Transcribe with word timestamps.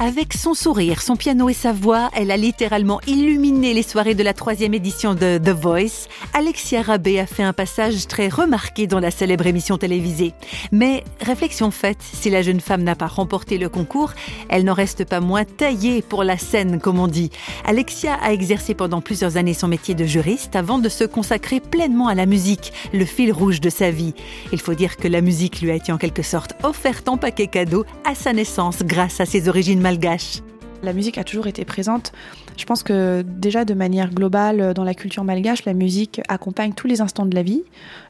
Avec 0.00 0.32
son 0.32 0.54
sourire, 0.54 1.02
son 1.02 1.16
piano 1.16 1.48
et 1.48 1.54
sa 1.54 1.72
voix, 1.72 2.08
elle 2.14 2.30
a 2.30 2.36
littéralement 2.36 3.00
illuminé 3.08 3.74
les 3.74 3.82
soirées 3.82 4.14
de 4.14 4.22
la 4.22 4.32
troisième 4.32 4.72
édition 4.72 5.14
de 5.14 5.38
The 5.38 5.48
Voice. 5.48 6.06
Alexia 6.34 6.82
Rabé 6.82 7.18
a 7.18 7.26
fait 7.26 7.42
un 7.42 7.52
passage 7.52 8.06
très 8.06 8.28
remarqué 8.28 8.86
dans 8.86 9.00
la 9.00 9.10
célèbre 9.10 9.48
émission 9.48 9.76
télévisée. 9.76 10.34
Mais 10.70 11.02
réflexion 11.20 11.72
faite, 11.72 11.98
si 12.00 12.30
la 12.30 12.42
jeune 12.42 12.60
femme 12.60 12.84
n'a 12.84 12.94
pas 12.94 13.08
remporté 13.08 13.58
le 13.58 13.68
concours, 13.68 14.12
elle 14.48 14.64
n'en 14.64 14.72
reste 14.72 15.04
pas 15.04 15.18
moins 15.18 15.44
taillée 15.44 16.00
pour 16.00 16.22
la 16.22 16.38
scène, 16.38 16.78
comme 16.78 17.00
on 17.00 17.08
dit. 17.08 17.30
Alexia 17.64 18.14
a 18.22 18.32
exercé 18.32 18.74
pendant 18.74 19.00
plusieurs 19.00 19.36
années 19.36 19.52
son 19.52 19.66
métier 19.66 19.96
de 19.96 20.04
juriste 20.04 20.54
avant 20.54 20.78
de 20.78 20.88
se 20.88 21.02
consacrer 21.02 21.58
pleinement 21.58 22.06
à 22.06 22.14
la 22.14 22.26
musique, 22.26 22.72
le 22.92 23.04
fil 23.04 23.32
rouge 23.32 23.60
de 23.60 23.68
sa 23.68 23.90
vie. 23.90 24.14
Il 24.52 24.60
faut 24.60 24.74
dire 24.74 24.96
que 24.96 25.08
la 25.08 25.22
musique 25.22 25.60
lui 25.60 25.72
a 25.72 25.74
été 25.74 25.90
en 25.90 25.98
quelque 25.98 26.22
sorte 26.22 26.54
offerte 26.62 27.08
en 27.08 27.16
paquet 27.16 27.48
cadeau 27.48 27.84
à 28.04 28.14
sa 28.14 28.32
naissance 28.32 28.84
grâce 28.84 29.20
à 29.20 29.26
ses 29.26 29.48
origines 29.48 29.87
malgache. 29.88 30.42
La 30.82 30.92
musique 30.92 31.16
a 31.16 31.24
toujours 31.24 31.46
été 31.46 31.64
présente. 31.64 32.12
Je 32.58 32.66
pense 32.66 32.82
que 32.82 33.22
déjà 33.22 33.64
de 33.64 33.72
manière 33.72 34.10
globale 34.12 34.74
dans 34.74 34.84
la 34.84 34.92
culture 34.92 35.24
malgache, 35.24 35.64
la 35.64 35.72
musique 35.72 36.20
accompagne 36.28 36.74
tous 36.74 36.86
les 36.86 37.00
instants 37.00 37.24
de 37.24 37.34
la 37.34 37.42
vie 37.42 37.62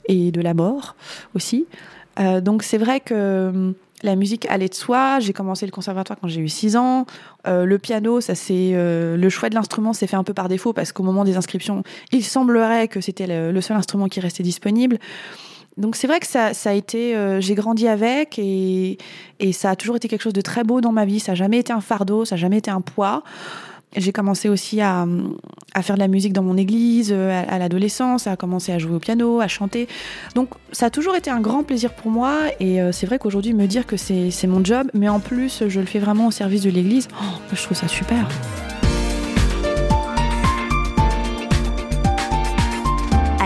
et 0.06 0.32
de 0.32 0.40
la 0.40 0.54
mort 0.54 0.96
aussi. 1.36 1.66
Euh, 2.18 2.40
donc 2.40 2.64
c'est 2.64 2.78
vrai 2.78 2.98
que 2.98 3.50
hum, 3.54 3.74
la 4.02 4.16
musique 4.16 4.44
allait 4.50 4.68
de 4.68 4.74
soi. 4.74 5.20
J'ai 5.20 5.32
commencé 5.32 5.66
le 5.66 5.70
conservatoire 5.70 6.18
quand 6.20 6.26
j'ai 6.26 6.40
eu 6.40 6.48
6 6.48 6.76
ans. 6.76 7.06
Euh, 7.46 7.64
le 7.64 7.78
piano, 7.78 8.20
ça 8.20 8.34
c'est 8.34 8.72
euh, 8.74 9.16
le 9.16 9.28
choix 9.28 9.48
de 9.48 9.54
l'instrument 9.54 9.92
s'est 9.92 10.08
fait 10.08 10.16
un 10.16 10.24
peu 10.24 10.34
par 10.34 10.48
défaut 10.48 10.72
parce 10.72 10.90
qu'au 10.90 11.04
moment 11.04 11.22
des 11.22 11.36
inscriptions, 11.36 11.84
il 12.10 12.24
semblerait 12.24 12.88
que 12.88 13.00
c'était 13.00 13.28
le, 13.52 13.60
seul 13.60 13.76
instrument 13.76 14.08
qui 14.08 14.18
restait 14.18 14.42
disponible 14.42 14.98
donc 15.78 15.94
c'est 15.94 16.08
vrai 16.08 16.18
que 16.20 16.26
ça, 16.26 16.50
a 16.64 16.72
été, 16.72 17.16
euh, 17.16 17.40
j'ai 17.40 17.54
grandi 17.54 17.86
avec 17.86 18.38
et, 18.38 18.98
ça 19.52 19.70
a 19.70 19.76
toujours 19.76 19.96
été 19.96 20.08
quelque 20.08 20.22
chose 20.22 20.32
de 20.32 20.40
très 20.40 20.64
beau 20.64 20.80
dans 20.80 20.92
ma 20.92 21.04
vie. 21.04 21.20
Ça 21.20 21.32
n'a 21.32 21.36
jamais 21.36 21.58
été 21.58 21.72
un 21.72 21.80
fardeau, 21.80 22.24
ça 22.24 22.34
n'a 22.34 22.40
jamais 22.40 22.58
été 22.58 22.70
un 22.70 22.80
poids. 22.80 23.22
J'ai 23.96 24.12
commencé 24.12 24.50
aussi 24.50 24.82
à, 24.82 25.06
faire 25.80 25.94
de 25.94 26.00
la 26.00 26.08
musique 26.08 26.32
dans 26.32 26.42
mon 26.42 26.56
église 26.56 27.10
euh, 27.12 27.42
à, 27.48 27.58
l'adolescence, 27.58 28.26
à 28.26 28.36
commencer 28.36 28.72
à 28.72 28.78
jouer 28.78 28.96
au 28.96 28.98
piano, 28.98 29.40
à 29.40 29.46
chanter. 29.46 29.88
Donc 30.34 30.50
ça 30.72 30.86
a 30.86 30.90
toujours 30.90 31.14
été 31.14 31.30
un 31.30 31.40
grand 31.40 31.62
plaisir 31.62 31.94
pour 31.94 32.10
moi 32.10 32.40
et 32.58 32.82
euh, 32.82 32.92
c'est 32.92 33.06
vrai 33.06 33.18
qu'aujourd'hui 33.18 33.54
me 33.54 33.66
dire 33.66 33.86
que 33.86 33.96
c'est 33.96 34.46
mon 34.46 34.62
job, 34.64 34.90
mais 34.92 35.08
en 35.08 35.20
plus 35.20 35.62
je 35.68 35.80
le 35.80 35.86
fais 35.86 36.00
vraiment 36.00 36.26
au 36.26 36.32
service 36.32 36.62
de 36.62 36.70
l'église, 36.70 37.08
oh, 37.22 37.24
je 37.52 37.62
trouve 37.62 37.76
ça 37.76 37.88
super. 37.88 38.28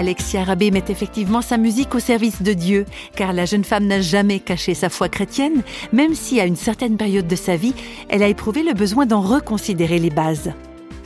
Alexia 0.02 0.42
Rabé 0.42 0.72
met 0.72 0.82
effectivement 0.88 1.42
sa 1.42 1.56
musique 1.56 1.94
au 1.94 2.00
service 2.00 2.42
de 2.42 2.54
Dieu, 2.54 2.86
car 3.14 3.32
la 3.32 3.44
jeune 3.44 3.62
femme 3.62 3.86
n'a 3.86 4.00
jamais 4.00 4.40
caché 4.40 4.74
sa 4.74 4.88
foi 4.88 5.08
chrétienne, 5.08 5.62
même 5.92 6.16
si 6.16 6.40
à 6.40 6.44
une 6.44 6.56
certaine 6.56 6.96
période 6.96 7.28
de 7.28 7.36
sa 7.36 7.54
vie, 7.54 7.74
elle 8.08 8.24
a 8.24 8.26
éprouvé 8.26 8.64
le 8.64 8.74
besoin 8.74 9.06
d'en 9.06 9.20
reconsidérer 9.20 10.00
les 10.00 10.10
bases. 10.10 10.50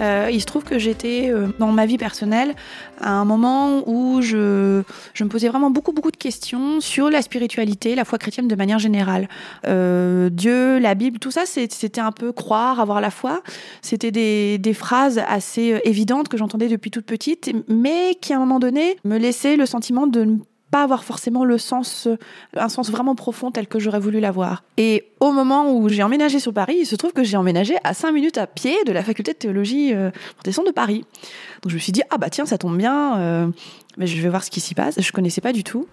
Euh, 0.00 0.28
il 0.33 0.41
se 0.41 0.47
trouve 0.47 0.64
que 0.64 0.78
j'étais 0.78 1.30
euh, 1.30 1.48
dans 1.58 1.72
ma 1.72 1.86
vie 1.86 1.98
personnelle 1.98 2.55
à 3.00 3.11
un 3.11 3.25
moment 3.25 3.83
où 3.89 4.20
je, 4.20 4.83
je, 5.14 5.25
me 5.25 5.28
posais 5.28 5.48
vraiment 5.48 5.70
beaucoup 5.70 5.92
beaucoup 5.92 6.11
de 6.11 6.16
questions 6.16 6.80
sur 6.80 7.11
la 7.11 7.22
spiritualité, 7.22 7.94
la 7.94 8.05
foi 8.05 8.19
chrétienne 8.19 8.48
de 8.48 8.56
manière 8.56 8.78
générale. 8.78 9.28
Euh, 9.66 10.28
Dieu, 10.30 10.78
la 10.78 10.94
Bible, 10.94 11.19
tout 11.19 11.30
ça, 11.30 11.47
c'était 11.47 12.00
un 12.00 12.12
peu 12.12 12.33
croire, 12.33 12.80
avoir 12.80 13.00
la 13.00 13.11
foi. 13.11 13.42
C'était 13.83 14.11
des, 14.11 14.58
des, 14.58 14.75
phrases 14.75 15.22
assez 15.27 15.80
évidentes 15.84 16.28
que 16.28 16.36
j'entendais 16.36 16.69
depuis 16.69 16.91
toute 16.91 17.06
petite, 17.06 17.50
mais 17.69 18.16
qui 18.20 18.33
à 18.33 18.36
un 18.36 18.41
moment 18.41 18.58
donné 18.58 18.97
me 19.05 19.16
laissaient 19.19 19.56
le 19.56 19.66
sentiment 19.66 20.06
de 20.06 20.25
ne 20.25 20.36
pas 20.70 20.83
avoir 20.83 21.05
forcément 21.05 21.45
le 21.45 21.59
sens, 21.59 22.06
euh, 22.06 22.17
un 22.56 22.69
sens 22.69 22.91
vraiment 22.91 23.14
profond 23.14 23.50
tel 23.50 23.67
que 23.67 23.78
j'aurais 23.78 24.00
voulu 24.00 24.20
l'avoir. 24.20 24.64
Et 24.77 25.06
au 25.20 25.31
moment 25.31 25.72
où 25.72 25.89
j'ai 25.89 26.03
emménagé 26.03 26.41
sur 26.41 26.53
Paris, 26.53 26.77
il 26.81 26.86
se 26.86 26.97
trouve 26.97 27.12
que 27.12 27.22
j'ai 27.22 27.36
emménagé 27.36 27.77
à 27.84 27.95
5 27.95 28.12
minutes 28.12 28.39
à 28.39 28.47
pied 28.47 28.75
de 28.84 28.92
la 28.92 29.03
faculté 29.03 29.33
de 29.33 29.39
théologie 29.39 29.94
euh, 29.94 30.11
protestante 30.34 30.66
de 30.66 30.72
Paris. 30.72 31.05
Donc 31.62 31.71
je 31.71 31.75
me 31.75 31.81
suis 31.81 31.93
dit, 31.93 32.03
ah 32.10 32.19
bah 32.19 32.31
tiens, 32.31 32.47
ça 32.47 32.59
tombe 32.59 32.76
bien, 32.76 33.19
euh, 33.19 33.47
mais 33.97 34.06
je 34.06 34.21
vais 34.21 34.28
voir 34.28 34.43
ce 34.43 34.50
qui 34.50 34.60
s'y 34.60 34.75
passe. 34.75 35.00
Je 35.00 35.12
connaissais 35.12 35.41
pas 35.41 35.53
du 35.53 35.62
tout. 35.62 35.87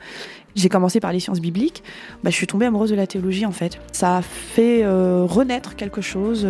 J'ai 0.56 0.70
commencé 0.70 1.00
par 1.00 1.14
les 1.14 1.20
sciences 1.20 1.40
bibliques. 1.40 1.84
Bah, 2.24 2.30
je 2.30 2.36
suis 2.36 2.48
tombée 2.48 2.66
amoureuse 2.66 2.90
de 2.90 2.96
la 2.96 3.08
théologie 3.08 3.46
en 3.46 3.52
fait. 3.52 3.80
Ça 3.92 4.18
a 4.18 4.22
fait 4.22 4.86
renaître 4.86 5.76
quelque 5.76 6.02
chose, 6.02 6.48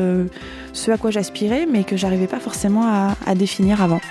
ce 0.74 0.92
à 0.92 0.98
quoi 0.98 1.12
j'aspirais, 1.12 1.66
mais 1.66 1.84
que 1.84 1.96
j'arrivais 1.96 2.28
pas 2.28 2.40
forcément 2.40 3.16
à 3.26 3.36
définir 3.36 3.82
avant. 3.82 4.02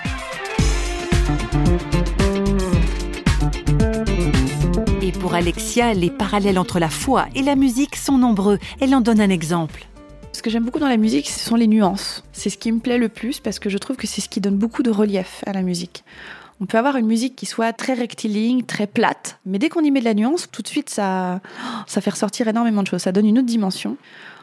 Pour 5.21 5.35
Alexia, 5.35 5.95
les 5.95 6.11
parallèles 6.11 6.59
entre 6.59 6.79
la 6.79 6.89
foi 6.89 7.27
et 7.35 7.43
la 7.43 7.55
musique 7.55 7.97
sont 7.97 8.19
nombreux. 8.19 8.59
Elle 8.81 8.95
en 8.95 9.01
donne 9.01 9.21
un 9.21 9.31
exemple. 9.31 9.87
Ce 10.33 10.43
que 10.43 10.51
j'aime 10.51 10.65
beaucoup 10.65 10.79
dans 10.79 10.89
la 10.89 10.97
musique, 10.97 11.29
ce 11.29 11.41
sont 11.41 11.57
les 11.57 11.67
nuances. 11.67 12.25
C'est 12.33 12.51
ce 12.51 12.59
qui 12.59 12.73
me 12.73 12.81
plaît 12.81 12.99
le 12.99 13.09
plus 13.09 13.41
parce 13.41 13.59
que 13.59 13.71
je 13.71 13.79
trouve 13.79 13.97
que 13.97 14.07
c'est 14.07 14.21
ce 14.21 14.29
qui 14.29 14.41
donne 14.41 14.57
beaucoup 14.57 14.83
de 14.83 14.91
relief 14.91 15.45
à 15.47 15.53
la 15.53 15.63
musique. 15.63 16.05
On 16.61 16.67
peut 16.67 16.79
avoir 16.79 16.97
une 16.97 17.07
musique 17.07 17.37
qui 17.37 17.47
soit 17.47 17.73
très 17.73 17.95
rectiligne, 17.95 18.63
très 18.63 18.87
plate, 18.87 19.39
mais 19.47 19.59
dès 19.59 19.69
qu'on 19.69 19.81
y 19.81 19.91
met 19.91 20.01
de 20.01 20.05
la 20.05 20.15
nuance, 20.15 20.49
tout 20.51 20.63
de 20.63 20.69
suite, 20.69 20.91
ça, 20.91 21.41
ça 21.87 22.01
fait 22.01 22.11
ressortir 22.11 22.49
énormément 22.49 22.83
de 22.83 22.87
choses. 22.87 23.03
Ça 23.03 23.13
donne 23.13 23.27
une 23.27 23.39
autre 23.39 23.49
dimension. 23.49 23.97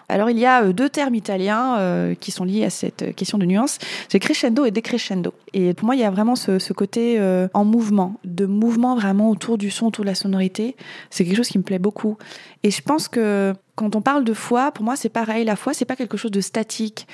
Alors 0.09 0.31
il 0.31 0.39
y 0.39 0.45
a 0.45 0.63
euh, 0.63 0.73
deux 0.73 0.89
termes 0.89 1.15
italiens 1.15 1.77
euh, 1.77 2.15
qui 2.15 2.31
sont 2.31 2.43
liés 2.43 2.65
à 2.65 2.69
cette 2.69 3.15
question 3.15 3.37
de 3.37 3.45
nuance, 3.45 3.77
c'est 4.09 4.19
crescendo 4.19 4.65
et 4.65 4.71
decrescendo. 4.71 5.33
Et 5.53 5.73
pour 5.73 5.85
moi, 5.85 5.95
il 5.95 6.01
y 6.01 6.03
a 6.03 6.09
vraiment 6.09 6.35
ce, 6.35 6.73
côté 6.73 7.19
euh, 7.19 7.47
en 7.53 7.63
mouvement, 7.63 8.15
de 8.25 8.45
mouvement 8.45 8.95
vraiment 8.95 9.29
autour 9.29 9.57
du 9.57 9.69
son, 9.69 9.87
autour 9.87 10.03
de 10.03 10.09
la 10.09 10.15
sonorité. 10.15 10.75
C'est 11.09 11.23
quelque 11.23 11.37
chose 11.37 11.47
qui 11.47 11.57
me 11.59 11.63
plaît 11.63 11.79
beaucoup. 11.79 12.17
Et 12.63 12.71
je 12.71 12.81
pense 12.81 13.07
que 13.07 13.53
quand 13.75 13.95
on 13.95 14.01
parle 14.01 14.23
de 14.23 14.33
foi, 14.33 14.71
pour 14.71 14.83
moi, 14.83 14.95
c'est 14.95 15.09
pareil. 15.09 15.45
La 15.45 15.55
foi, 15.55 15.73
c'est 15.73 15.85
pas 15.85 15.95
quelque 15.95 16.17
chose 16.17 16.31
de 16.31 16.41
statique. 16.41 17.07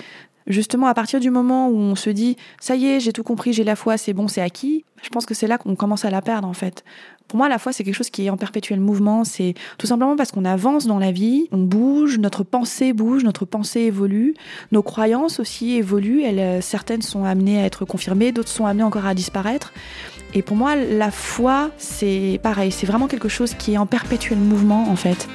Justement, 0.47 0.87
à 0.87 0.93
partir 0.93 1.19
du 1.19 1.31
moment 1.31 1.69
où 1.69 1.77
on 1.77 1.95
se 1.95 2.09
dit 2.09 2.37
ça 2.59 2.75
y 2.75 2.85
est, 2.85 2.99
j'ai 2.99 3.13
tout 3.13 3.23
compris, 3.23 3.51
j'ai 3.51 3.63
la 3.63 3.75
foi, 3.75 3.97
c'est 3.97 4.13
bon, 4.13 4.27
c'est 4.27 4.41
acquis, 4.41 4.85
je 5.01 5.09
pense 5.09 5.25
que 5.25 5.33
c'est 5.33 5.47
là 5.47 5.57
qu'on 5.57 5.75
commence 5.75 6.05
à 6.05 6.09
la 6.09 6.21
perdre 6.21 6.47
en 6.47 6.53
fait. 6.53 6.83
Pour 7.27 7.37
moi, 7.37 7.49
la 7.49 7.57
foi, 7.57 7.73
c'est 7.73 7.83
quelque 7.83 7.95
chose 7.95 8.11
qui 8.11 8.25
est 8.25 8.29
en 8.29 8.37
perpétuel 8.37 8.79
mouvement. 8.79 9.23
C'est 9.23 9.55
tout 9.79 9.87
simplement 9.87 10.15
parce 10.15 10.31
qu'on 10.31 10.45
avance 10.45 10.85
dans 10.85 10.99
la 10.99 11.11
vie, 11.11 11.47
on 11.51 11.57
bouge, 11.57 12.19
notre 12.19 12.43
pensée 12.43 12.93
bouge, 12.93 13.23
notre 13.23 13.45
pensée 13.45 13.81
évolue, 13.81 14.35
nos 14.71 14.83
croyances 14.83 15.39
aussi 15.39 15.73
évoluent. 15.73 16.21
Elles, 16.21 16.39
euh, 16.39 16.61
certaines 16.61 17.01
sont 17.01 17.23
amenées 17.23 17.59
à 17.59 17.65
être 17.65 17.83
confirmées, 17.85 18.31
d'autres 18.31 18.49
sont 18.49 18.67
amenées 18.67 18.83
encore 18.83 19.07
à 19.07 19.15
disparaître. 19.15 19.73
Et 20.35 20.41
pour 20.41 20.55
moi, 20.55 20.75
la 20.75 21.11
foi, 21.11 21.71
c'est 21.77 22.39
pareil, 22.43 22.71
c'est 22.71 22.85
vraiment 22.85 23.07
quelque 23.07 23.29
chose 23.29 23.53
qui 23.55 23.73
est 23.73 23.77
en 23.77 23.85
perpétuel 23.85 24.37
mouvement 24.37 24.89
en 24.89 24.95
fait. 24.95 25.27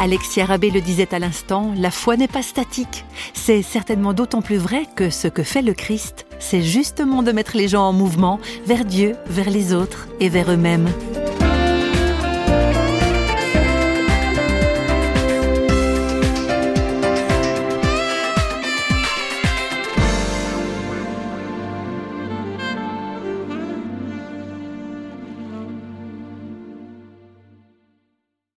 Alexia 0.00 0.46
Rabé 0.46 0.70
le 0.70 0.80
disait 0.80 1.14
à 1.14 1.18
l'instant, 1.18 1.74
la 1.76 1.90
foi 1.90 2.16
n'est 2.16 2.26
pas 2.26 2.40
statique. 2.40 3.04
C'est 3.34 3.60
certainement 3.60 4.14
d'autant 4.14 4.40
plus 4.40 4.56
vrai 4.56 4.86
que 4.96 5.10
ce 5.10 5.28
que 5.28 5.42
fait 5.42 5.60
le 5.60 5.74
Christ, 5.74 6.24
c'est 6.38 6.62
justement 6.62 7.22
de 7.22 7.32
mettre 7.32 7.54
les 7.54 7.68
gens 7.68 7.82
en 7.82 7.92
mouvement 7.92 8.40
vers 8.64 8.86
Dieu, 8.86 9.14
vers 9.26 9.50
les 9.50 9.74
autres 9.74 10.08
et 10.18 10.30
vers 10.30 10.50
eux-mêmes. 10.50 10.88